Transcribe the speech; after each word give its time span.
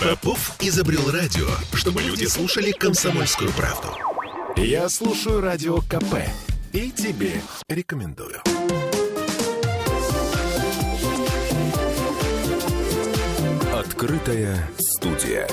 Попов 0.00 0.56
изобрел 0.60 1.10
радио, 1.10 1.46
чтобы 1.74 2.00
люди 2.00 2.24
слушали 2.24 2.70
комсомольскую 2.72 3.50
правду. 3.52 3.88
Я 4.56 4.88
слушаю 4.88 5.42
радио 5.42 5.82
КП 5.82 6.14
и 6.72 6.90
тебе 6.90 7.42
рекомендую. 7.68 8.40
Открытая 13.74 14.66
студия. 14.78 15.46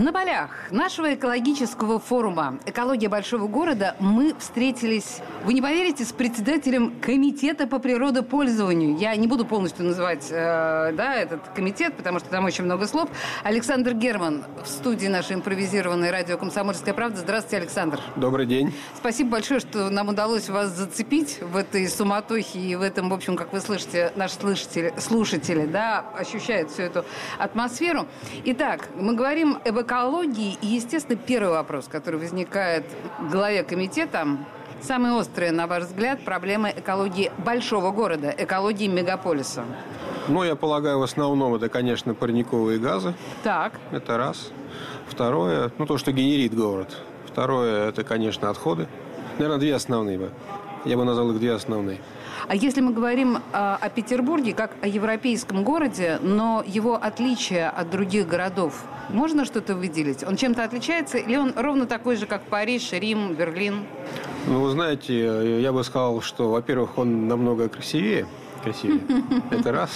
На 0.00 0.14
полях 0.14 0.48
нашего 0.70 1.12
экологического 1.12 2.00
форума 2.00 2.58
«Экология 2.64 3.10
большого 3.10 3.48
города» 3.48 3.96
мы 3.98 4.34
встретились, 4.38 5.18
вы 5.44 5.52
не 5.52 5.60
поверите, 5.60 6.06
с 6.06 6.12
председателем 6.12 6.98
Комитета 7.02 7.66
по 7.66 7.78
природопользованию. 7.78 8.96
Я 8.96 9.14
не 9.16 9.26
буду 9.26 9.44
полностью 9.44 9.84
называть 9.84 10.28
э, 10.30 10.94
да, 10.94 11.16
этот 11.16 11.46
комитет, 11.54 11.98
потому 11.98 12.18
что 12.18 12.30
там 12.30 12.46
очень 12.46 12.64
много 12.64 12.86
слов. 12.86 13.10
Александр 13.42 13.92
Герман 13.92 14.46
в 14.64 14.68
студии 14.68 15.06
нашей 15.06 15.36
импровизированной 15.36 16.10
радио 16.10 16.38
«Комсомольская 16.38 16.94
правда». 16.94 17.18
Здравствуйте, 17.18 17.58
Александр. 17.58 18.00
Добрый 18.16 18.46
день. 18.46 18.72
Спасибо 18.96 19.32
большое, 19.32 19.60
что 19.60 19.90
нам 19.90 20.08
удалось 20.08 20.48
вас 20.48 20.70
зацепить 20.70 21.42
в 21.42 21.58
этой 21.58 21.86
суматохе 21.86 22.58
и 22.58 22.74
в 22.74 22.80
этом, 22.80 23.10
в 23.10 23.12
общем, 23.12 23.36
как 23.36 23.52
вы 23.52 23.60
слышите, 23.60 24.14
наши 24.16 24.36
слушатели, 24.36 24.94
слушатели 24.96 25.66
да, 25.66 26.06
ощущают 26.16 26.70
всю 26.70 26.84
эту 26.84 27.04
атмосферу. 27.36 28.06
Итак, 28.46 28.88
мы 28.96 29.12
говорим 29.12 29.58
об 29.62 29.76
экологии. 29.90 30.56
И, 30.62 30.66
естественно, 30.66 31.18
первый 31.18 31.50
вопрос, 31.50 31.88
который 31.88 32.20
возникает 32.20 32.84
в 33.18 33.32
главе 33.32 33.64
комитета, 33.64 34.24
самые 34.80 35.14
острые, 35.14 35.50
на 35.50 35.66
ваш 35.66 35.84
взгляд, 35.84 36.24
проблемы 36.24 36.72
экологии 36.76 37.32
большого 37.44 37.90
города, 37.90 38.32
экологии 38.38 38.86
мегаполиса? 38.86 39.64
Ну, 40.28 40.44
я 40.44 40.54
полагаю, 40.54 41.00
в 41.00 41.02
основном 41.02 41.56
это, 41.56 41.68
конечно, 41.68 42.14
парниковые 42.14 42.78
газы. 42.78 43.14
Так. 43.42 43.72
Это 43.90 44.16
раз. 44.16 44.52
Второе, 45.08 45.72
ну, 45.78 45.86
то, 45.86 45.98
что 45.98 46.12
генерит 46.12 46.54
город. 46.54 46.96
Второе, 47.26 47.88
это, 47.88 48.04
конечно, 48.04 48.48
отходы. 48.48 48.86
Наверное, 49.38 49.58
две 49.58 49.74
основные 49.74 50.18
бы. 50.18 50.30
Я 50.84 50.96
бы 50.96 51.04
назвал 51.04 51.30
их 51.32 51.38
две 51.38 51.52
основные. 51.52 51.98
А 52.48 52.56
если 52.56 52.80
мы 52.80 52.92
говорим 52.92 53.38
а, 53.52 53.78
о 53.80 53.90
Петербурге 53.90 54.54
как 54.54 54.72
о 54.82 54.88
европейском 54.88 55.62
городе, 55.62 56.18
но 56.22 56.64
его 56.66 56.96
отличие 56.96 57.68
от 57.68 57.90
других 57.90 58.26
городов, 58.26 58.84
можно 59.10 59.44
что-то 59.44 59.74
выделить? 59.74 60.24
Он 60.24 60.36
чем-то 60.36 60.64
отличается 60.64 61.18
или 61.18 61.36
он 61.36 61.52
ровно 61.56 61.86
такой 61.86 62.16
же, 62.16 62.26
как 62.26 62.42
Париж, 62.42 62.92
Рим, 62.92 63.34
Берлин? 63.34 63.84
Ну, 64.46 64.60
вы 64.62 64.70
знаете, 64.70 65.60
я 65.60 65.72
бы 65.72 65.84
сказал, 65.84 66.22
что, 66.22 66.50
во-первых, 66.50 66.98
он 66.98 67.28
намного 67.28 67.68
красивее– 67.68 68.26
красивее. 68.62 69.00
Это 69.50 69.72
раз. 69.72 69.90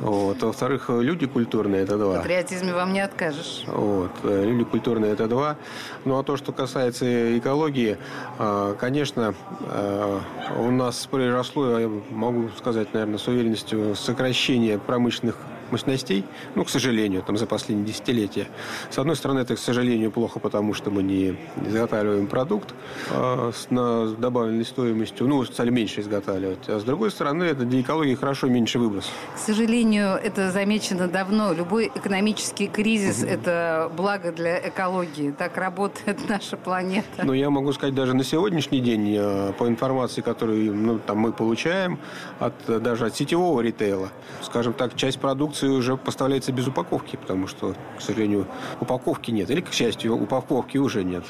Вот. 0.00 0.42
Во-вторых, 0.42 0.88
люди 0.88 1.26
культурные– 1.26 1.82
это 1.84 1.98
два. 1.98 2.14
В 2.14 2.22
патриотизме 2.22 2.72
вам 2.72 2.92
не 2.92 3.00
откажешь. 3.00 3.64
Вот. 3.66 4.12
Люди 4.24 4.64
культурные– 4.64 5.12
это 5.12 5.26
два. 5.26 5.56
Ну, 6.04 6.18
а 6.18 6.22
то, 6.22 6.36
что 6.36 6.52
касается 6.52 7.38
экологии, 7.38 7.98
а, 8.38 8.74
конечно, 8.74 9.34
а, 9.60 10.20
у 10.58 10.70
нас 10.70 11.06
произошло, 11.06 11.78
я 11.78 11.90
могу 12.10 12.48
сказать, 12.56 12.92
наверное, 12.94 13.18
с 13.18 13.26
уверенностью, 13.28 13.94
сокращение 13.94 14.78
промышленных 14.78 15.36
мощностей, 15.72 16.24
ну, 16.54 16.64
к 16.64 16.70
сожалению, 16.70 17.22
там 17.22 17.36
за 17.36 17.46
последние 17.46 17.86
десятилетия. 17.86 18.48
С 18.90 18.98
одной 18.98 19.16
стороны, 19.16 19.40
это, 19.40 19.56
к 19.56 19.58
сожалению, 19.58 20.10
плохо, 20.10 20.38
потому 20.38 20.74
что 20.74 20.90
мы 20.90 21.02
не 21.02 21.36
изготавливаем 21.66 22.26
продукт 22.26 22.74
э, 23.10 23.52
с 23.54 23.70
на 23.70 24.06
добавленной 24.06 24.64
стоимостью, 24.64 25.28
ну, 25.28 25.44
стали 25.44 25.70
меньше 25.70 26.00
изготавливать. 26.00 26.68
А 26.68 26.78
с 26.78 26.84
другой 26.84 27.10
стороны, 27.10 27.44
это 27.44 27.64
для 27.64 27.80
экологии 27.80 28.14
хорошо 28.14 28.46
меньше 28.48 28.78
выброс. 28.78 29.10
К 29.34 29.38
сожалению, 29.38 30.14
это 30.14 30.50
замечено 30.50 31.08
давно. 31.08 31.52
Любой 31.52 31.90
экономический 31.94 32.66
кризис– 32.66 33.22
это 33.28 33.90
благо 33.96 34.32
для 34.32 34.68
экологии. 34.68 35.30
Так 35.30 35.56
работает 35.56 36.28
наша 36.28 36.56
планета. 36.56 37.24
Но 37.24 37.34
я 37.34 37.50
могу 37.50 37.72
сказать, 37.72 37.94
даже 37.94 38.14
на 38.14 38.24
сегодняшний 38.24 38.80
день, 38.80 39.14
э, 39.18 39.52
по 39.58 39.68
информации, 39.68 40.20
которую 40.20 40.74
ну, 40.74 40.98
там 40.98 41.18
мы 41.18 41.32
получаем, 41.32 41.98
от, 42.38 42.54
даже 42.66 43.06
от 43.06 43.16
сетевого 43.16 43.60
ритейла, 43.60 44.10
скажем 44.42 44.72
так, 44.72 44.94
часть 44.94 45.18
продукции 45.18 45.57
продукция 45.58 45.70
уже 45.70 45.96
поставляется 45.96 46.52
без 46.52 46.66
упаковки, 46.66 47.16
потому 47.16 47.46
что, 47.46 47.74
к 47.96 48.00
сожалению, 48.00 48.46
упаковки 48.80 49.30
нет. 49.30 49.50
Или, 49.50 49.60
к 49.60 49.72
счастью, 49.72 50.14
упаковки 50.14 50.78
уже 50.78 51.04
нет. 51.04 51.24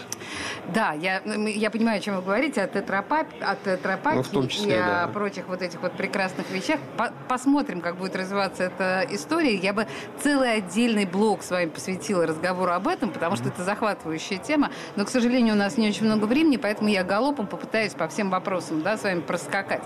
Да, 0.75 0.93
я, 0.93 1.21
я 1.25 1.71
понимаю, 1.71 1.99
о 1.99 2.01
чем 2.01 2.17
вы 2.17 2.23
говорите, 2.23 2.63
о 2.63 2.67
тетрапаке, 2.67 4.17
ну, 4.17 4.23
в 4.23 4.29
том 4.29 4.49
числе, 4.49 4.77
и 4.77 4.79
да. 4.79 5.05
о 5.05 5.09
прочих 5.09 5.49
вот 5.49 5.63
этих 5.63 5.81
вот 5.83 5.93
прекрасных 5.93 6.51
вещах. 6.51 6.81
По 6.97 7.13
посмотрим, 7.29 7.81
как 7.81 7.97
будет 7.97 8.17
развиваться 8.17 8.65
эта 8.65 9.07
история. 9.11 9.55
Я 9.55 9.73
бы 9.73 9.87
целый 10.23 10.55
отдельный 10.55 11.07
блок 11.07 11.43
с 11.43 11.51
вами 11.51 11.69
посвятила 11.69 12.27
разговору 12.27 12.73
об 12.73 12.89
этом, 12.89 13.11
потому 13.11 13.37
что 13.37 13.49
это 13.49 13.63
захватывающая 13.65 14.39
тема. 14.39 14.71
Но, 14.97 15.05
к 15.05 15.11
сожалению, 15.11 15.55
у 15.55 15.59
нас 15.59 15.77
не 15.77 15.89
очень 15.89 16.07
много 16.07 16.25
времени, 16.25 16.57
поэтому 16.57 16.89
я 16.89 17.05
галопом 17.05 17.47
попытаюсь 17.47 17.93
по 17.93 18.09
всем 18.09 18.31
вопросам 18.31 18.83
да, 18.83 18.97
с 18.97 19.05
вами 19.05 19.21
проскакать. 19.21 19.83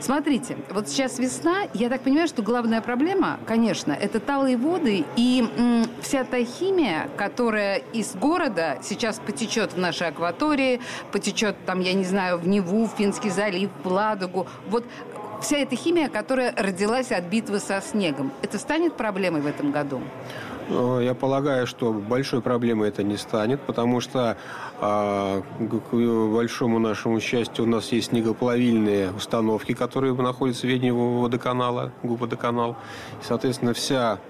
Смотрите, 0.00 0.56
вот 0.70 0.88
сейчас 0.88 1.18
весна, 1.18 1.62
я 1.74 1.88
так 1.88 2.02
понимаю, 2.02 2.28
что 2.28 2.42
главная 2.42 2.80
проблема, 2.80 3.38
конечно, 3.46 3.79
конечно, 3.80 3.92
это 3.92 4.20
талые 4.20 4.56
воды 4.56 5.04
и 5.16 5.48
м, 5.56 5.86
вся 6.02 6.24
та 6.24 6.44
химия, 6.44 7.08
которая 7.16 7.82
из 7.92 8.14
города 8.14 8.78
сейчас 8.82 9.18
потечет 9.18 9.72
в 9.72 9.78
нашей 9.78 10.08
акватории, 10.08 10.80
потечет 11.12 11.56
там, 11.66 11.80
я 11.80 11.92
не 11.92 12.04
знаю, 12.04 12.38
в 12.38 12.46
Неву, 12.46 12.86
в 12.86 12.90
Финский 12.96 13.30
залив, 13.30 13.70
в 13.82 13.88
Ладогу. 13.88 14.46
Вот 14.68 14.84
вся 15.40 15.58
эта 15.58 15.76
химия, 15.76 16.08
которая 16.08 16.54
родилась 16.56 17.12
от 17.12 17.24
битвы 17.24 17.60
со 17.60 17.80
снегом, 17.80 18.32
это 18.42 18.58
станет 18.58 18.96
проблемой 18.96 19.40
в 19.40 19.46
этом 19.46 19.72
году? 19.72 20.00
Ну, 20.70 21.00
я 21.00 21.14
полагаю, 21.14 21.66
что 21.66 21.92
большой 21.92 22.40
проблемой 22.40 22.90
это 22.90 23.02
не 23.02 23.16
станет, 23.16 23.60
потому 23.60 24.00
что 24.00 24.36
а, 24.80 25.42
к 25.58 25.94
большому 26.32 26.78
нашему 26.78 27.18
счастью 27.20 27.64
у 27.64 27.66
нас 27.66 27.90
есть 27.90 28.10
снегоплавильные 28.10 29.10
установки, 29.10 29.74
которые 29.74 30.14
находятся 30.14 30.68
в 30.68 30.70
ведении 30.70 30.92
водоканала, 30.92 31.92
ГУП 32.04 32.20
водоканал. 32.20 32.76
Соответственно, 33.20 33.74
вся 33.74 34.20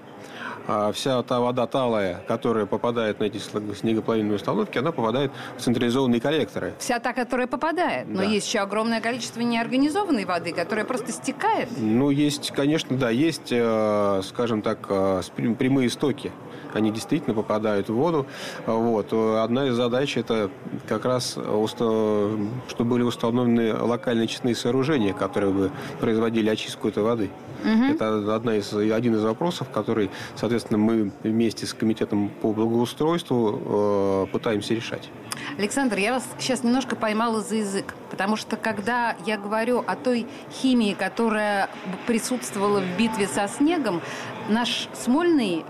вся 0.93 1.21
та 1.23 1.39
вода 1.39 1.67
талая, 1.67 2.21
которая 2.27 2.65
попадает 2.65 3.19
на 3.19 3.25
эти 3.25 3.37
снегоплавильные 3.37 4.35
установки, 4.35 4.77
она 4.77 4.91
попадает 4.91 5.31
в 5.57 5.61
централизованные 5.61 6.21
коллекторы. 6.21 6.73
Вся 6.79 6.99
та, 6.99 7.13
которая 7.13 7.47
попадает. 7.47 8.07
Но 8.07 8.19
да. 8.19 8.23
есть 8.23 8.47
еще 8.47 8.59
огромное 8.59 9.01
количество 9.01 9.41
неорганизованной 9.41 10.25
воды, 10.25 10.53
которая 10.53 10.85
просто 10.85 11.11
стекает. 11.11 11.69
Ну, 11.77 12.09
есть, 12.09 12.51
конечно, 12.51 12.97
да, 12.97 13.09
есть, 13.09 13.51
э, 13.51 14.21
скажем 14.23 14.61
так, 14.61 14.79
э, 14.89 15.21
прямые 15.57 15.89
стоки 15.89 16.31
они 16.73 16.91
действительно 16.91 17.35
попадают 17.35 17.89
в 17.89 17.93
воду. 17.93 18.25
Вот. 18.65 19.11
Одна 19.13 19.67
из 19.67 19.75
задач 19.75 20.17
это 20.17 20.49
как 20.87 21.05
раз, 21.05 21.31
чтобы 21.31 22.39
были 22.77 23.03
установлены 23.03 23.73
локальные 23.73 24.25
очистные 24.25 24.55
сооружения, 24.55 25.13
которые 25.13 25.51
бы 25.51 25.71
производили 25.99 26.49
очистку 26.49 26.87
этой 26.87 27.03
воды. 27.03 27.29
Угу. 27.63 27.93
Это 27.93 28.35
одна 28.35 28.55
из, 28.55 28.73
один 28.73 29.15
из 29.15 29.23
вопросов, 29.23 29.67
который, 29.71 30.09
соответственно, 30.35 30.50
мы 30.77 31.11
вместе 31.23 31.65
с 31.65 31.73
комитетом 31.73 32.29
по 32.41 32.51
благоустройству 32.53 33.59
э, 33.63 34.27
пытаемся 34.31 34.73
решать. 34.73 35.09
Александр, 35.57 35.97
я 35.97 36.13
вас 36.13 36.25
сейчас 36.39 36.63
немножко 36.63 36.95
поймала 36.95 37.41
за 37.41 37.55
язык, 37.55 37.93
потому 38.09 38.35
что 38.35 38.57
когда 38.57 39.15
я 39.25 39.37
говорю 39.37 39.83
о 39.85 39.95
той 39.95 40.27
химии, 40.51 40.93
которая 40.93 41.69
присутствовала 42.07 42.79
в 42.79 42.97
битве 42.97 43.27
со 43.27 43.47
снегом, 43.47 44.01
наш 44.49 44.87
Смольный 44.93 45.65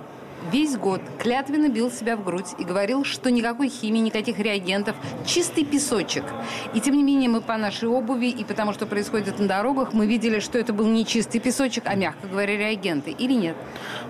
весь 0.51 0.75
год 0.77 1.01
клятвенно 1.19 1.69
бил 1.69 1.91
себя 1.91 2.15
в 2.15 2.23
грудь 2.23 2.55
и 2.57 2.63
говорил, 2.63 3.03
что 3.03 3.29
никакой 3.31 3.69
химии, 3.69 3.99
никаких 3.99 4.39
реагентов, 4.39 4.95
чистый 5.25 5.65
песочек. 5.65 6.23
И 6.73 6.79
тем 6.79 6.95
не 6.95 7.03
менее 7.03 7.29
мы 7.29 7.41
по 7.41 7.57
нашей 7.57 7.89
обуви 7.89 8.27
и 8.27 8.43
потому, 8.43 8.73
что 8.73 8.85
происходит 8.85 9.39
на 9.39 9.47
дорогах, 9.47 9.93
мы 9.93 10.05
видели, 10.07 10.39
что 10.39 10.57
это 10.57 10.73
был 10.73 10.87
не 10.87 11.05
чистый 11.05 11.39
песочек, 11.39 11.83
а, 11.85 11.95
мягко 11.95 12.27
говоря, 12.27 12.57
реагенты. 12.57 13.11
Или 13.11 13.33
нет? 13.33 13.55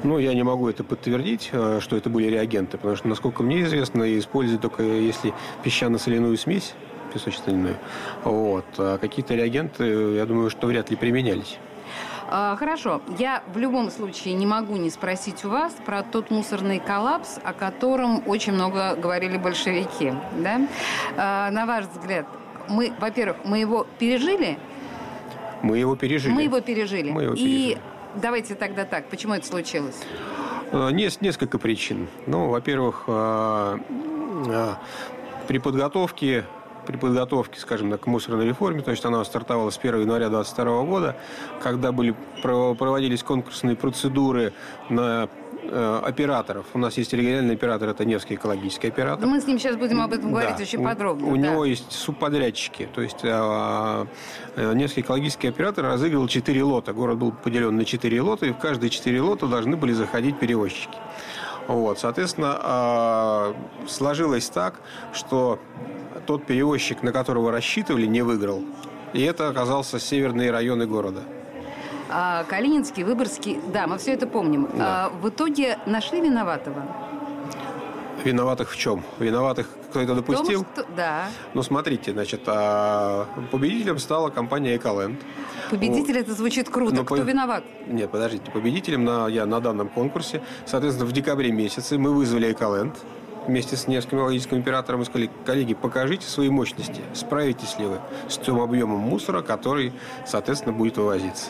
Ну, 0.04 0.18
я 0.20 0.34
не 0.34 0.44
могу 0.44 0.70
это 0.70 0.84
подтвердить, 0.84 1.50
э, 1.52 1.80
что 1.82 1.96
это 1.96 2.10
были 2.10 2.28
реагенты, 2.28 2.78
потому 2.78 2.96
что, 2.96 3.08
насколько 3.08 3.44
мне 3.44 3.64
известно, 3.64 4.18
используют 4.18 4.62
только 4.62 4.84
если 4.84 5.34
песчано-соляную 5.64 6.38
смесь, 6.38 6.74
песочно-соляную. 7.14 7.78
Вот. 8.24 8.66
А 8.78 8.98
какие-то 8.98 9.36
реагенты, 9.36 9.84
я 10.16 10.26
думаю, 10.26 10.50
что 10.50 10.68
вряд 10.68 10.90
ли 10.90 10.96
применялись. 10.96 11.58
А, 12.34 12.56
хорошо. 12.56 13.02
Я 13.20 13.44
в 13.54 13.58
любом 13.58 13.92
случае 13.92 14.36
не 14.36 14.46
могу 14.46 14.78
не 14.78 14.90
спросить 14.90 15.44
у 15.44 15.50
вас 15.50 15.74
про 15.86 16.02
тот 16.02 16.32
мусорный 16.32 16.80
коллапс, 16.80 17.38
о 17.44 17.52
котором 17.52 18.24
очень 18.26 18.54
много 18.54 18.96
говорили 18.96 19.36
большевики. 19.38 20.14
Да? 20.38 20.62
А, 21.18 21.52
на 21.52 21.66
ваш 21.66 21.86
взгляд, 21.88 22.26
мы, 22.70 22.94
во-первых, 23.00 23.38
мы 23.44 23.60
его 23.60 23.86
пережили? 24.00 24.58
Мы 25.62 25.80
его 25.80 25.98
пережили. 25.98 26.32
Мы 26.32 26.44
его 26.44 26.62
пережили. 26.62 27.12
Мы 27.12 27.24
его 27.24 27.36
пережили. 27.36 27.74
И 27.74 27.78
давайте 28.16 28.56
тогда 28.56 28.86
так. 28.86 29.08
Почему 29.10 29.34
это 29.34 29.46
случилось? 29.46 30.00
Есть 30.94 31.20
а, 31.22 31.26
несколько 31.26 31.60
причин. 31.60 32.08
Ну, 32.28 32.48
во-первых, 32.48 33.04
при 35.48 35.58
подготовке 35.60 36.46
при 36.86 36.98
подготовке, 36.98 37.60
скажем 37.60 37.92
так, 37.92 38.02
к 38.02 38.08
мусорной 38.08 38.46
реформе, 38.46 38.82
то 38.82 38.92
есть 38.92 39.04
она 39.06 39.24
стартовала 39.24 39.70
с 39.70 39.78
1 39.78 40.02
января 40.02 40.30
2022 40.30 40.84
года, 40.84 41.16
когда 41.62 41.92
были, 41.92 42.16
проводились 42.42 43.24
конкурсные 43.24 43.76
процедуры 43.76 44.54
на 44.90 45.30
э, 45.64 46.02
операторов. 46.04 46.66
У 46.74 46.80
нас 46.80 46.98
есть 46.98 47.14
региональный 47.14 47.56
оператор, 47.56 47.90
это 47.90 48.06
Невский 48.06 48.36
экологический 48.36 48.88
оператор. 48.88 49.26
Мы 49.28 49.42
с 49.42 49.48
ним 49.48 49.60
сейчас 49.60 49.76
будем 49.76 50.02
об 50.02 50.14
этом 50.14 50.32
говорить 50.32 50.58
да. 50.58 50.64
очень 50.64 50.84
подробно. 50.84 51.28
У, 51.28 51.32
у 51.32 51.36
него 51.36 51.66
есть 51.66 51.92
субподрядчики. 51.92 52.90
То 52.94 53.02
есть 53.02 53.24
э, 53.24 54.06
э, 54.56 54.74
Невский 54.74 55.02
экологический 55.02 55.48
оператор 55.48 55.86
разыгрывал 55.86 56.28
четыре 56.28 56.64
лота. 56.64 56.94
Город 56.94 57.18
был 57.18 57.32
поделен 57.32 57.76
на 57.76 57.86
четыре 57.86 58.22
лота, 58.22 58.46
и 58.46 58.52
в 58.52 58.58
каждые 58.58 58.90
четыре 58.90 59.22
лота 59.22 59.48
должны 59.48 59.78
были 59.78 59.94
заходить 59.94 60.40
перевозчики. 60.40 60.98
Вот, 61.68 62.00
соответственно, 62.00 62.60
э, 62.62 63.88
сложилось 63.88 64.50
так, 64.50 64.82
что 65.14 65.60
тот 66.26 66.46
перевозчик, 66.46 67.04
на 67.04 67.12
которого 67.12 67.52
рассчитывали, 67.52 68.06
не 68.06 68.22
выиграл. 68.22 68.64
И 69.14 69.22
это 69.22 69.48
оказался 69.48 70.00
северные 70.00 70.52
районы 70.52 70.86
города. 70.86 71.22
А, 72.10 72.44
Калининский, 72.44 73.04
Выборгский, 73.04 73.60
да, 73.74 73.88
мы 73.88 73.98
все 73.98 74.14
это 74.14 74.28
помним. 74.28 74.70
Да. 74.74 75.06
А, 75.06 75.10
в 75.10 75.30
итоге 75.30 75.78
нашли 75.86 76.20
виноватого? 76.20 76.84
Виноватых 78.24 78.72
в 78.72 78.78
чем? 78.78 79.04
Виноватых, 79.20 79.68
кто 79.90 80.02
это 80.02 80.16
допустил? 80.16 80.64
Том, 80.64 80.74
что... 80.74 80.86
Да. 80.96 81.26
Ну, 81.54 81.64
смотрите, 81.64 82.12
значит, 82.12 82.42
а 82.48 83.28
победителем 83.52 83.98
стала 84.00 84.30
компания 84.30 84.76
«Эколенд». 84.76 85.20
Победитель, 85.70 86.18
это 86.18 86.34
звучит 86.34 86.70
круто. 86.70 86.96
Но 86.96 87.04
Кто 87.04 87.16
по... 87.16 87.22
виноват? 87.22 87.64
Нет, 87.88 88.12
подождите. 88.12 88.52
Победителем 88.52 89.06
на, 89.06 89.28
я 89.28 89.46
на 89.46 89.60
данном 89.60 89.90
конкурсе, 89.90 90.42
соответственно, 90.66 91.10
в 91.10 91.14
декабре 91.14 91.52
месяце 91.52 91.98
мы 91.98 92.12
вызвали 92.12 92.52
«Эколенд» 92.52 92.96
вместе 93.48 93.76
с 93.76 93.88
Невским 93.88 94.20
логическим 94.20 94.60
оператором 94.60 95.02
и 95.02 95.06
сказали, 95.06 95.30
коллеги, 95.46 95.74
покажите 95.74 96.28
свои 96.28 96.50
мощности, 96.50 97.02
справитесь 97.14 97.80
ли 97.80 97.86
вы 97.86 98.00
с 98.30 98.38
тем 98.38 98.60
объемом 98.60 99.00
мусора, 99.00 99.42
который, 99.42 99.94
соответственно, 100.28 100.74
будет 100.74 100.98
вывозиться. 100.98 101.50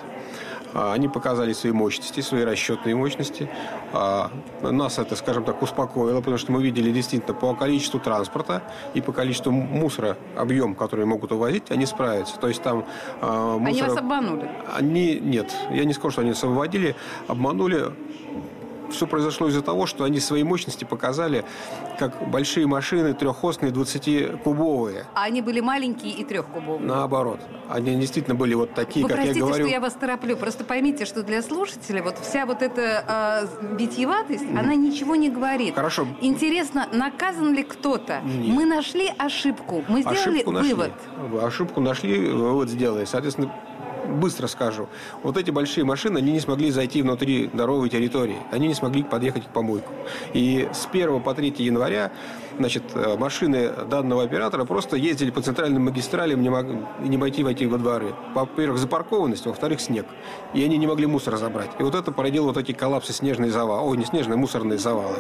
А, 0.74 0.94
они 0.94 1.08
показали 1.08 1.54
свои 1.54 1.72
мощности, 1.72 2.22
свои 2.22 2.44
расчетные 2.44 2.96
мощности. 2.96 3.50
А, 3.94 4.32
нас 4.62 5.00
это, 5.00 5.16
скажем 5.16 5.44
так, 5.44 5.62
успокоило, 5.62 6.20
потому 6.20 6.38
что 6.38 6.52
мы 6.52 6.64
видели 6.64 6.92
действительно 6.92 7.34
по 7.34 7.54
количеству 7.54 8.00
транспорта 8.00 8.62
и 8.94 9.02
по 9.02 9.12
количеству 9.12 9.52
мусора, 9.52 10.18
объем, 10.36 10.76
который 10.76 11.06
могут 11.06 11.32
увозить, 11.32 11.72
они 11.72 11.86
справятся. 11.86 12.40
То 12.40 12.48
есть 12.48 12.62
там 12.62 12.86
мусора... 13.22 13.66
Они 13.66 13.82
вас 13.82 13.98
обманули? 13.98 14.50
Они, 14.74 15.20
нет, 15.20 15.54
я 15.72 15.86
не 15.86 15.94
скажу, 15.94 16.12
что 16.12 16.22
они 16.22 16.32
нас 16.32 16.44
обводили, 16.44 16.96
обманули 17.28 17.92
все 18.92 19.08
произошло 19.08 19.48
из-за 19.48 19.62
того, 19.62 19.86
что 19.86 20.04
они 20.04 20.20
свои 20.20 20.44
мощности 20.44 20.84
показали 20.84 21.46
как 22.00 22.30
большие 22.30 22.68
машины 22.68 23.14
трехосные 23.14 23.72
20-кубовые. 23.72 25.06
А 25.14 25.24
они 25.24 25.42
были 25.42 25.60
маленькие 25.60 26.14
и 26.14 26.24
трехкубовые? 26.24 26.88
Наоборот. 26.88 27.40
Они 27.70 27.96
действительно 27.96 28.36
были 28.36 28.54
вот 28.54 28.74
такие, 28.74 29.04
Вы 29.04 29.10
как 29.10 29.18
простите, 29.18 29.40
я 29.40 29.46
говорю. 29.46 29.64
что 29.64 29.72
я 29.72 29.80
вас 29.80 29.94
тороплю. 29.94 30.36
Просто 30.36 30.64
поймите, 30.64 31.06
что 31.06 31.24
для 31.24 31.42
слушателей 31.42 32.02
вот 32.02 32.18
вся 32.20 32.46
вот 32.46 32.62
эта 32.62 33.48
э, 33.62 33.76
битьеватость, 33.76 34.44
mm. 34.44 34.60
она 34.60 34.76
ничего 34.76 35.16
не 35.16 35.30
говорит. 35.30 35.76
Хорошо. 35.76 36.08
Интересно, 36.22 36.88
наказан 36.92 37.54
ли 37.54 37.64
кто-то? 37.64 38.22
Мы 38.24 38.66
нашли 38.66 39.12
ошибку. 39.18 39.84
Мы 39.88 40.02
сделали 40.02 40.42
ошибку 40.42 40.52
вывод. 40.52 40.92
Нашли. 41.18 41.48
Ошибку 41.48 41.82
нашли, 41.82 42.30
вывод 42.30 42.70
сделали. 42.70 43.06
Соответственно, 43.06 43.54
быстро 44.06 44.48
скажу. 44.48 44.88
Вот 45.24 45.38
эти 45.38 45.52
большие 45.52 45.84
машины, 45.84 46.18
они 46.18 46.32
не 46.32 46.40
смогли 46.40 46.72
зайти 46.72 47.02
внутри 47.02 47.50
дороговой 47.54 47.90
территории. 47.90 48.38
Они 48.52 48.68
не 48.68 48.74
смогли 48.74 49.04
подъехать 49.04 49.46
к 49.46 49.50
помойку. 49.50 49.92
И 50.34 50.68
с 50.74 50.88
1 50.92 51.22
по 51.22 51.34
3 51.34 51.54
января 51.60 52.12
значит, 52.58 52.84
э, 52.96 53.18
машины 53.18 53.72
данного 53.90 54.24
оператора 54.24 54.66
просто 54.66 54.96
ездили 54.96 55.32
по 55.32 55.42
центральным 55.42 55.86
магистралям, 55.86 56.42
не, 56.42 56.50
мог, 56.50 56.66
не 57.00 57.18
могли 57.18 57.44
войти 57.44 57.66
во 57.66 57.78
дворы. 57.78 58.14
Во-первых, 58.34 58.80
запаркованность, 58.80 59.46
во-вторых, 59.46 59.82
снег. 59.82 60.06
И 60.54 60.64
они 60.64 60.78
не 60.78 60.88
могли 60.88 61.06
мусор 61.08 61.38
забрать. 61.38 61.72
И 61.80 61.84
вот 61.84 61.96
это 61.96 62.12
породило 62.12 62.48
вот 62.48 62.58
эти 62.58 62.72
коллапсы 62.72 63.14
снежные 63.14 63.52
завалы. 63.52 63.90
Ой, 63.90 63.98
не 63.98 64.06
снежные, 64.06 64.38
мусорные 64.38 64.78
завалы. 64.78 65.18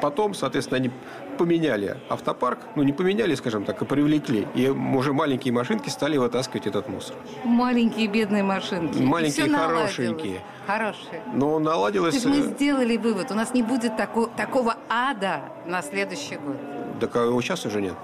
Потом, 0.00 0.34
соответственно, 0.34 0.78
они 0.78 0.90
поменяли 1.38 1.96
автопарк, 2.08 2.58
ну 2.76 2.82
не 2.82 2.92
поменяли, 2.92 3.34
скажем 3.34 3.64
так, 3.64 3.80
а 3.80 3.84
привлекли. 3.84 4.46
И 4.54 4.68
уже 4.68 5.12
маленькие 5.12 5.52
машинки 5.52 5.88
стали 5.88 6.16
вытаскивать 6.16 6.66
этот 6.66 6.88
мусор. 6.88 7.16
Маленькие 7.44 8.08
бедные 8.08 8.42
машинки. 8.42 8.98
Маленькие, 8.98 9.48
хорошенькие. 9.48 10.40
Хорошие. 10.66 11.22
Но 11.32 11.58
наладилось... 11.58 12.22
То 12.22 12.28
есть 12.28 12.40
мы 12.44 12.50
э, 12.50 12.54
сделали 12.54 12.96
вывод, 12.96 13.30
у 13.30 13.34
нас 13.34 13.52
не 13.52 13.62
будет 13.62 13.96
тако, 13.96 14.26
такого 14.26 14.76
ада 14.88 15.40
на 15.66 15.82
следующий 15.82 16.36
год. 16.36 16.56
Так 17.00 17.16
а 17.16 17.24
его 17.24 17.40
сейчас 17.42 17.66
уже 17.66 17.80
нет. 17.80 17.94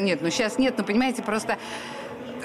Нет, 0.00 0.20
ну 0.22 0.30
сейчас 0.30 0.58
нет, 0.58 0.78
но 0.78 0.84
понимаете, 0.84 1.22
просто 1.22 1.58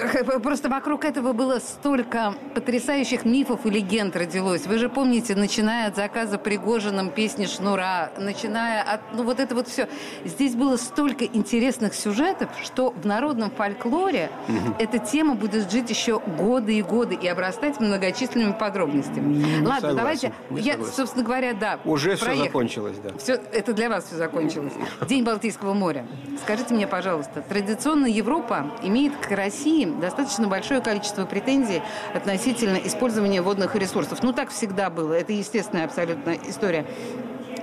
Просто 0.42 0.68
вокруг 0.68 1.04
этого 1.04 1.32
было 1.32 1.58
столько 1.58 2.34
потрясающих 2.54 3.24
мифов 3.24 3.66
и 3.66 3.70
легенд 3.70 4.16
родилось. 4.16 4.66
Вы 4.66 4.78
же 4.78 4.88
помните, 4.88 5.34
начиная 5.34 5.88
от 5.88 5.96
заказа 5.96 6.38
Пригожиным 6.38 7.10
песни 7.10 7.46
Шнура, 7.46 8.12
начиная 8.18 8.82
от... 8.82 9.00
Ну, 9.14 9.24
вот 9.24 9.40
это 9.40 9.54
вот 9.54 9.68
все. 9.68 9.88
Здесь 10.24 10.54
было 10.54 10.76
столько 10.76 11.24
интересных 11.24 11.94
сюжетов, 11.94 12.50
что 12.62 12.90
в 12.90 13.06
народном 13.06 13.50
фольклоре 13.50 14.30
угу. 14.48 14.76
эта 14.78 14.98
тема 14.98 15.34
будет 15.34 15.70
жить 15.70 15.90
еще 15.90 16.20
годы 16.20 16.78
и 16.78 16.82
годы 16.82 17.14
и 17.14 17.26
обрастать 17.26 17.80
многочисленными 17.80 18.52
подробностями. 18.52 19.34
Не 19.34 19.66
Ладно, 19.66 19.90
согласен, 19.90 19.96
давайте... 19.96 20.32
Я, 20.50 20.72
согласен. 20.72 20.94
собственно 20.94 21.24
говоря, 21.24 21.52
да. 21.54 21.78
Уже 21.84 22.16
проехали. 22.16 22.34
все 22.34 22.44
закончилось, 22.44 22.96
да. 23.02 23.18
Все, 23.18 23.34
это 23.52 23.72
для 23.72 23.88
вас 23.88 24.04
все 24.06 24.16
закончилось. 24.16 24.72
День 25.08 25.24
Балтийского 25.24 25.74
моря. 25.74 26.06
Скажите 26.42 26.74
мне, 26.74 26.86
пожалуйста, 26.86 27.42
традиционно 27.42 28.06
Европа 28.06 28.66
имеет 28.82 29.16
к 29.16 29.30
России 29.30 29.89
достаточно 29.98 30.46
большое 30.46 30.80
количество 30.80 31.24
претензий 31.24 31.82
относительно 32.14 32.76
использования 32.76 33.42
водных 33.42 33.74
ресурсов. 33.74 34.22
Ну, 34.22 34.32
так 34.32 34.50
всегда 34.50 34.90
было. 34.90 35.14
Это 35.14 35.32
естественная 35.32 35.86
абсолютно 35.86 36.36
история. 36.46 36.86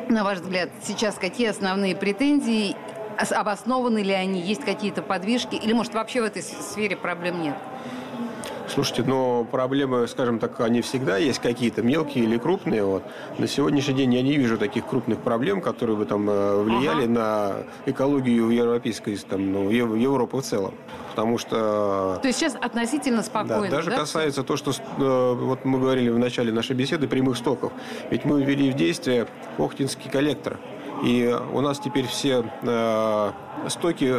На 0.10 0.24
ваш 0.24 0.40
взгляд, 0.40 0.70
сейчас 0.84 1.16
какие 1.16 1.48
основные 1.48 1.96
претензии? 1.96 2.76
Обоснованы 3.32 4.00
ли 4.00 4.14
они? 4.14 4.42
Есть 4.42 4.64
какие-то 4.64 5.02
подвижки? 5.02 5.56
Или, 5.56 5.74
может, 5.74 5.94
вообще 5.94 6.22
в 6.22 6.26
этой 6.26 6.44
сфере 6.44 6.96
проблем 6.96 7.42
нет? 7.42 7.56
Слушайте, 8.68 9.04
но 9.04 9.46
проблемы, 9.46 10.08
скажем 10.08 10.40
так, 10.40 10.60
они 10.60 10.82
всегда 10.82 11.18
есть 11.18 11.40
какие-то, 11.40 11.82
мелкие 11.82 12.26
или 12.26 12.38
крупные. 12.38 12.84
Вот. 12.84 13.04
На 13.38 13.48
сегодняшний 13.48 13.94
день 13.94 14.14
я 14.14 14.22
не 14.22 14.36
вижу 14.36 14.58
таких 14.58 14.86
крупных 14.86 15.20
проблем, 15.20 15.62
которые 15.62 15.96
бы 15.96 16.06
там 16.06 16.30
э, 16.30 16.62
влияли 16.62 17.04
ага. 17.04 17.12
на 17.12 17.54
экологию 17.86 18.50
европейской, 18.50 19.16
там, 19.18 19.52
ну, 19.52 19.70
Европы 19.70 20.38
в 20.38 20.42
целом. 20.42 20.74
Потому 21.12 21.38
что... 21.38 22.20
То 22.22 22.28
есть 22.28 22.40
сейчас 22.40 22.56
относительно 22.56 23.24
спокойно, 23.24 23.70
да? 23.70 23.78
Даже 23.78 23.90
да? 23.90 23.98
касается 23.98 24.44
то, 24.44 24.58
что 24.58 24.72
э, 24.72 25.34
вот 25.34 25.66
мы 25.66 25.80
говорили 25.80 26.10
в 26.10 26.20
начале 26.20 26.52
нашей 26.52 26.76
беседы, 26.76 27.08
прямых 27.08 27.38
стоков. 27.38 27.72
Ведь 28.12 28.26
мы 28.26 28.44
ввели 28.44 28.70
в 28.70 28.76
действие 28.76 29.28
Охтинский 29.58 30.12
коллектор. 30.12 30.58
И 31.04 31.36
у 31.54 31.62
нас 31.62 31.80
теперь 31.80 32.08
все 32.08 32.44
э, 32.64 33.32
стоки 33.68 34.14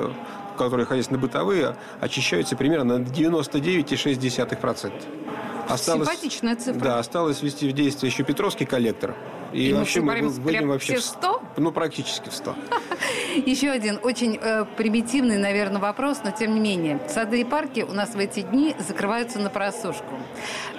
которые 0.58 0.86
хозяйственно-бытовые, 0.86 1.76
очищаются 2.00 2.56
примерно 2.56 2.98
на 2.98 3.02
99,6%. 3.02 5.27
Осталось, 5.68 6.08
Симпатичная 6.08 6.56
цифра. 6.56 6.80
Да, 6.80 6.98
осталось 6.98 7.42
ввести 7.42 7.68
в 7.68 7.72
действие 7.72 8.10
еще 8.10 8.24
Петровский 8.24 8.64
коллектор. 8.64 9.14
И, 9.52 9.70
и 9.70 9.72
вообще 9.72 10.00
мы 10.00 10.28
выйдем 10.28 10.68
вообще 10.68 10.96
в 10.96 11.02
100? 11.02 11.42
Ну, 11.56 11.72
практически 11.72 12.28
в 12.28 12.34
100. 12.34 12.54
Еще 13.46 13.70
один 13.70 13.98
очень 14.02 14.38
э, 14.40 14.64
примитивный, 14.76 15.38
наверное, 15.38 15.80
вопрос, 15.80 16.20
но 16.24 16.30
тем 16.30 16.54
не 16.54 16.60
менее. 16.60 17.00
Сады 17.08 17.40
и 17.40 17.44
парки 17.44 17.80
у 17.80 17.92
нас 17.92 18.10
в 18.10 18.18
эти 18.18 18.40
дни 18.40 18.74
закрываются 18.78 19.38
на 19.38 19.48
просушку. 19.48 20.18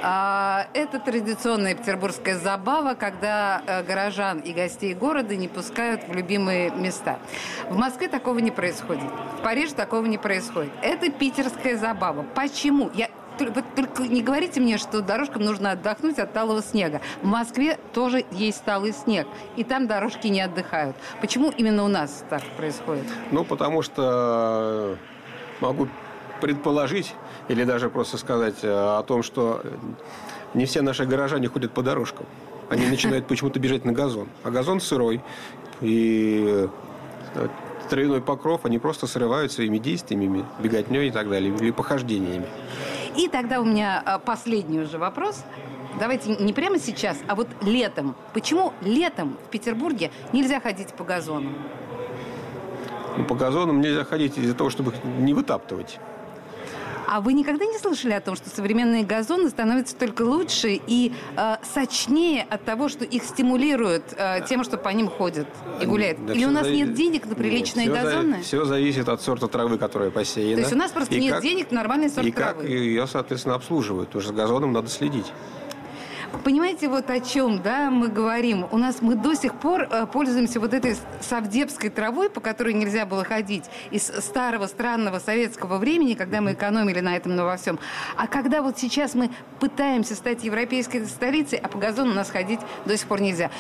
А, 0.01 0.67
это 0.73 0.99
традиционная 0.99 1.73
петербургская 1.73 2.37
забава, 2.37 2.93
когда 2.93 3.63
э, 3.65 3.83
горожан 3.83 4.39
и 4.39 4.53
гостей 4.53 4.93
города 4.93 5.35
не 5.35 5.47
пускают 5.47 6.07
в 6.07 6.13
любимые 6.13 6.69
места. 6.71 7.19
В 7.69 7.77
Москве 7.77 8.07
такого 8.07 8.39
не 8.39 8.51
происходит. 8.51 9.09
В 9.39 9.43
Париже 9.43 9.73
такого 9.73 10.05
не 10.05 10.17
происходит. 10.17 10.71
Это 10.81 11.11
питерская 11.11 11.77
забава. 11.77 12.23
Почему? 12.35 12.91
Я 12.93 13.09
вы 13.45 13.63
только 13.75 14.03
не 14.03 14.21
говорите 14.21 14.59
мне, 14.59 14.77
что 14.77 15.01
дорожкам 15.01 15.43
нужно 15.43 15.71
отдохнуть 15.71 16.19
от 16.19 16.33
талого 16.33 16.61
снега. 16.61 17.01
В 17.21 17.25
Москве 17.25 17.77
тоже 17.93 18.25
есть 18.31 18.63
талый 18.63 18.93
снег, 18.93 19.27
и 19.55 19.63
там 19.63 19.87
дорожки 19.87 20.27
не 20.27 20.41
отдыхают. 20.41 20.95
Почему 21.21 21.51
именно 21.51 21.83
у 21.83 21.87
нас 21.87 22.23
так 22.29 22.43
происходит? 22.57 23.05
Ну, 23.31 23.43
потому 23.43 23.81
что 23.81 24.97
э, 25.61 25.61
могу 25.61 25.87
предположить, 26.41 27.13
или 27.47 27.63
даже 27.63 27.89
просто 27.89 28.17
сказать 28.17 28.63
э, 28.63 28.69
о 28.71 29.03
том, 29.03 29.23
что 29.23 29.61
не 30.53 30.65
все 30.65 30.81
наши 30.81 31.05
горожане 31.05 31.47
ходят 31.47 31.71
по 31.71 31.81
дорожкам. 31.81 32.25
Они 32.69 32.85
начинают 32.89 33.27
почему-то 33.27 33.59
бежать 33.59 33.85
на 33.85 33.91
газон. 33.91 34.29
А 34.43 34.51
газон 34.51 34.79
сырой. 34.79 35.21
И 35.81 36.67
э, 37.35 37.47
травяной 37.89 38.21
покров, 38.21 38.65
они 38.65 38.79
просто 38.79 39.07
срывают 39.07 39.51
своими 39.51 39.77
действиями, 39.77 40.45
беготней 40.59 41.07
и 41.07 41.11
так 41.11 41.29
далее, 41.29 41.53
или 41.53 41.71
похождениями. 41.71 42.45
И 43.19 43.27
тогда 43.27 43.59
у 43.59 43.65
меня 43.65 44.01
а, 44.05 44.17
последний 44.17 44.79
уже 44.79 44.97
вопрос. 44.97 45.43
Давайте 45.99 46.37
не 46.37 46.53
прямо 46.53 46.79
сейчас, 46.79 47.17
а 47.27 47.35
вот 47.35 47.49
летом. 47.61 48.15
Почему 48.33 48.71
летом 48.79 49.35
в 49.45 49.49
Петербурге 49.49 50.09
нельзя 50.31 50.61
ходить 50.61 50.93
по 50.93 51.03
газону? 51.03 51.51
Ну, 53.17 53.25
по 53.25 53.35
газонам 53.35 53.81
нельзя 53.81 54.05
ходить 54.05 54.37
из-за 54.37 54.55
того, 54.55 54.69
чтобы 54.69 54.93
их 54.93 55.03
не 55.03 55.33
вытаптывать. 55.33 55.99
А 57.11 57.21
вы 57.21 57.33
никогда 57.33 57.65
не 57.65 57.79
слышали 57.79 58.13
о 58.13 58.21
том, 58.21 58.35
что 58.35 58.51
современные 58.51 59.03
газоны 59.03 59.49
становятся 59.49 59.95
только 59.95 60.21
лучше 60.21 60.79
и 60.85 61.11
э, 61.35 61.55
сочнее 61.63 62.45
от 62.47 62.63
того, 62.65 62.87
что 62.87 63.03
их 63.03 63.23
стимулируют 63.23 64.03
э, 64.15 64.45
тем, 64.47 64.63
что 64.63 64.77
по 64.77 64.89
ним 64.89 65.07
ходят 65.09 65.47
и 65.81 65.87
гуляют? 65.87 66.23
Да 66.23 66.33
Или 66.33 66.45
у 66.45 66.51
нас 66.51 66.65
зави... 66.65 66.77
нет 66.77 66.93
денег 66.93 67.25
на 67.25 67.33
приличные 67.33 67.87
нет, 67.87 67.97
все 67.97 68.05
газоны? 68.05 68.37
За... 68.37 68.43
Все 68.43 68.65
зависит 68.65 69.09
от 69.09 69.23
сорта 69.23 69.47
травы, 69.47 69.79
которая 69.79 70.11
посеяна. 70.11 70.57
То 70.57 70.61
есть 70.61 70.73
у 70.73 70.77
нас 70.77 70.91
просто 70.91 71.15
и 71.15 71.19
нет 71.19 71.33
как... 71.33 71.43
денег 71.43 71.71
на 71.71 71.77
нормальный 71.77 72.09
сорт 72.11 72.27
и 72.27 72.31
травы? 72.31 72.63
И 72.65 72.67
как 72.67 72.69
ее, 72.69 73.07
соответственно, 73.07 73.55
обслуживают. 73.55 74.09
Потому 74.09 74.21
что 74.21 74.31
за 74.31 74.37
газоном 74.37 74.71
надо 74.71 74.89
следить. 74.89 75.33
Понимаете, 76.43 76.87
вот 76.87 77.09
о 77.09 77.19
чем, 77.19 77.61
да, 77.61 77.89
мы 77.89 78.07
говорим. 78.07 78.65
У 78.71 78.77
нас 78.77 79.01
мы 79.01 79.15
до 79.15 79.33
сих 79.33 79.55
пор 79.55 79.87
э, 79.89 80.05
пользуемся 80.11 80.59
вот 80.59 80.73
этой 80.73 80.95
совдепской 81.21 81.89
травой, 81.89 82.29
по 82.29 82.39
которой 82.39 82.73
нельзя 82.73 83.05
было 83.05 83.23
ходить, 83.23 83.65
из 83.91 84.07
старого 84.07 84.67
странного 84.67 85.19
советского 85.19 85.77
времени, 85.77 86.13
когда 86.13 86.41
мы 86.41 86.53
экономили 86.53 86.99
на 86.99 87.15
этом, 87.15 87.35
на 87.35 87.45
во 87.45 87.57
всем. 87.57 87.79
А 88.15 88.27
когда 88.27 88.61
вот 88.61 88.77
сейчас 88.77 89.15
мы 89.15 89.31
пытаемся 89.59 90.15
стать 90.15 90.43
европейской 90.43 91.05
столицей, 91.05 91.59
а 91.59 91.67
по 91.67 91.77
газону 91.77 92.11
у 92.11 92.15
нас 92.15 92.29
ходить 92.29 92.59
до 92.85 92.95
сих 92.97 93.07
пор 93.07 93.21
нельзя. 93.21 93.51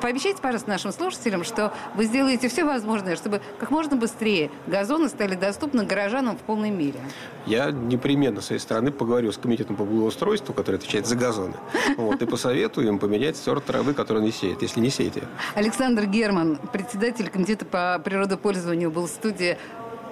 Пообещайте, 0.00 0.40
пожалуйста, 0.40 0.68
нашим 0.68 0.92
слушателям, 0.92 1.44
что 1.44 1.72
вы 1.94 2.04
сделаете 2.04 2.48
все 2.48 2.64
возможное, 2.64 3.16
чтобы 3.16 3.40
как 3.58 3.70
можно 3.70 3.96
быстрее 3.96 4.50
газоны 4.66 5.08
стали 5.08 5.34
доступны 5.34 5.84
горожанам 5.84 6.36
в 6.36 6.40
полной 6.40 6.70
мере. 6.70 7.00
Я 7.46 7.70
непременно 7.70 8.40
с 8.40 8.46
своей 8.46 8.60
стороны 8.60 8.92
поговорю 8.92 9.32
с 9.32 9.38
комитетом 9.38 9.76
по 9.76 9.84
благоустройству, 9.84 10.54
который 10.54 10.76
отвечает 10.76 11.06
за 11.06 11.16
газоны. 11.16 11.54
Вот, 12.02 12.20
и 12.20 12.26
посоветую 12.26 12.88
им 12.88 12.98
поменять 12.98 13.36
сорт 13.36 13.64
травы, 13.64 13.94
который 13.94 14.22
не 14.22 14.32
сеет, 14.32 14.62
если 14.62 14.80
не 14.80 14.90
сеете. 14.90 15.22
Александр 15.54 16.06
Герман, 16.06 16.58
председатель 16.72 17.28
комитета 17.28 17.64
по 17.64 18.00
природопользованию, 18.04 18.90
был 18.90 19.06
в 19.06 19.10
студии 19.10 19.56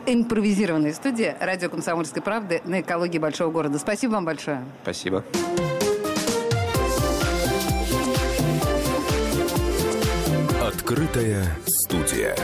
импровизированной 0.06 0.94
студии 0.94 1.34
радио 1.40 1.68
«Комсомольской 1.68 2.22
правды» 2.22 2.62
на 2.64 2.80
экологии 2.80 3.18
большого 3.18 3.50
города. 3.50 3.78
Спасибо 3.78 4.12
вам 4.12 4.24
большое. 4.24 4.64
Спасибо. 4.82 5.24
Открытая 10.62 11.44
студия. 11.66 12.36